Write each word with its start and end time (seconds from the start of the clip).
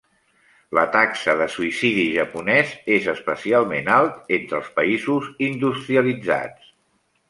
La 0.77 0.85
taxa 0.95 1.35
de 1.41 1.47
suïcidi 1.57 2.07
japonès 2.15 2.73
és 2.97 3.11
especialment 3.15 3.95
alt 4.01 4.35
entre 4.41 4.61
els 4.63 4.75
països 4.83 5.33
industrialitzats. 5.55 6.79